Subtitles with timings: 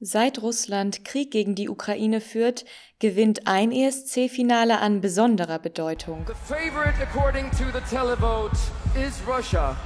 [0.00, 2.64] Seit Russland Krieg gegen die Ukraine führt,
[3.00, 6.24] gewinnt ein ESC-Finale an besonderer Bedeutung.
[6.28, 8.56] The favorite according to the televote
[8.94, 9.76] is Russia.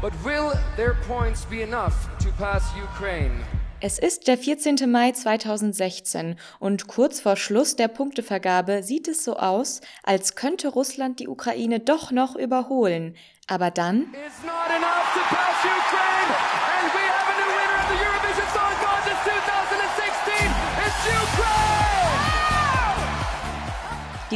[0.00, 3.42] But will their points be enough to pass Ukraine?
[3.80, 4.88] Es ist der 14.
[4.88, 11.18] Mai 2016 und kurz vor Schluss der Punktevergabe sieht es so aus, als könnte Russland
[11.18, 13.16] die Ukraine doch noch überholen.
[13.48, 14.02] Aber dann.
[14.02, 16.35] It's not enough to pass Ukraine!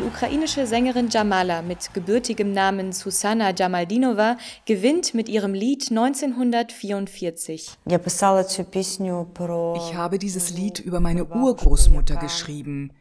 [0.00, 7.76] Die ukrainische Sängerin Jamala mit gebürtigem Namen Susanna Jamaldinova gewinnt mit ihrem Lied 1944.
[7.84, 7.94] Ich
[9.94, 12.92] habe dieses Lied über meine Urgroßmutter geschrieben,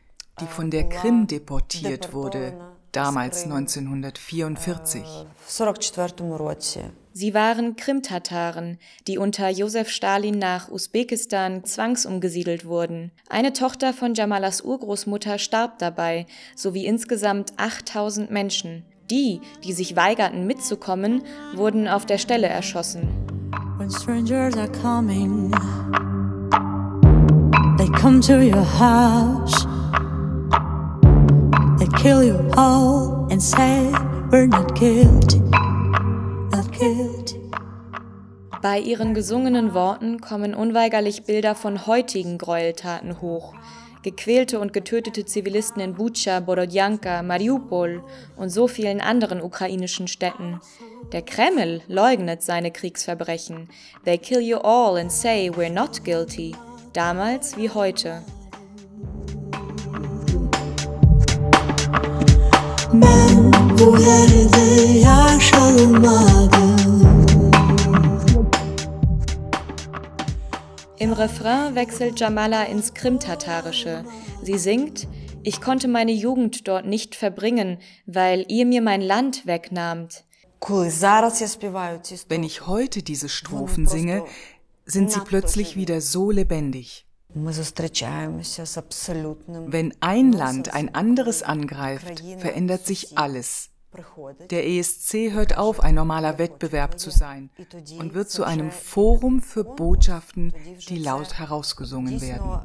[0.41, 2.59] die von der Krim deportiert wurde,
[2.91, 5.03] damals 1944.
[7.13, 13.11] Sie waren Krimtataren, die unter Josef Stalin nach Usbekistan zwangsumgesiedelt wurden.
[13.27, 18.85] Eine Tochter von Jamalas Urgroßmutter starb dabei, sowie insgesamt 8000 Menschen.
[19.09, 21.23] Die, die sich weigerten mitzukommen,
[21.55, 23.09] wurden auf der Stelle erschossen.
[23.77, 25.51] When strangers are coming,
[27.77, 29.78] they come to your house.
[32.01, 33.91] Kill you all and say
[34.31, 35.41] we're not guilty.
[38.61, 43.53] Bei ihren gesungenen Worten kommen unweigerlich Bilder von heutigen Gräueltaten hoch.
[44.01, 48.01] Gequälte und getötete Zivilisten in Bucha, Borodjanka, Mariupol
[48.37, 50.61] und so vielen anderen ukrainischen Städten.
[51.11, 53.67] Der Kreml leugnet seine Kriegsverbrechen.
[54.05, 56.55] They kill you all and say we're not guilty.
[56.93, 58.21] Damals wie heute.
[62.93, 66.03] Ben bu yerde yaşamadım
[70.99, 74.05] Im Refrain wechselt Jamala ins Krimtatarische.
[74.43, 75.07] Sie singt,
[75.43, 80.23] ich konnte meine Jugend dort nicht verbringen, weil ihr mir mein Land wegnahmt.
[82.29, 84.23] Wenn ich heute diese Strophen singe,
[84.85, 87.05] sind sie plötzlich wieder so lebendig.
[87.33, 87.47] Wenn
[89.99, 93.71] ein Land ein anderes angreift, verändert sich alles.
[94.49, 97.49] Der ESC hört auf, ein normaler Wettbewerb zu sein
[97.97, 100.53] und wird zu einem Forum für Botschaften,
[100.87, 102.61] die laut herausgesungen werden.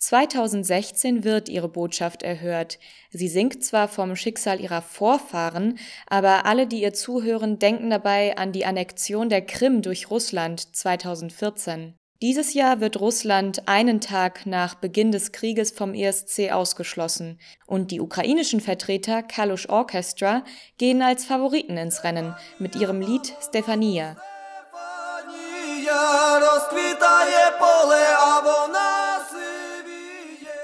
[0.00, 2.78] 2016 wird ihre Botschaft erhört.
[3.10, 5.78] Sie singt zwar vom Schicksal ihrer Vorfahren,
[6.08, 11.94] aber alle, die ihr zuhören, denken dabei an die Annexion der Krim durch Russland 2014.
[12.22, 18.00] Dieses Jahr wird Russland einen Tag nach Beginn des Krieges vom ESC ausgeschlossen und die
[18.00, 20.44] ukrainischen Vertreter Kalush Orchestra
[20.76, 24.16] gehen als Favoriten ins Rennen mit ihrem Lied Stefania.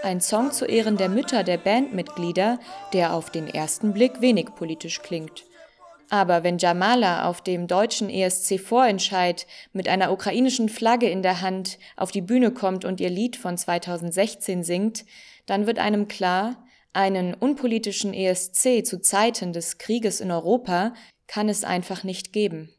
[0.02, 2.58] Ein Song zu Ehren der Mütter der Bandmitglieder,
[2.92, 5.44] der auf den ersten Blick wenig politisch klingt.
[6.08, 12.12] Aber wenn Jamala auf dem deutschen ESC-Vorentscheid mit einer ukrainischen Flagge in der Hand auf
[12.12, 15.04] die Bühne kommt und ihr Lied von 2016 singt,
[15.46, 20.94] dann wird einem klar, einen unpolitischen ESC zu Zeiten des Krieges in Europa
[21.26, 22.72] kann es einfach nicht geben.